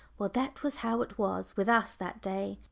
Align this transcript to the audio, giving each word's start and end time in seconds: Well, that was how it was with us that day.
Well, 0.17 0.29
that 0.29 0.63
was 0.63 0.77
how 0.77 1.03
it 1.03 1.19
was 1.19 1.55
with 1.55 1.69
us 1.69 1.93
that 1.93 2.23
day. 2.23 2.57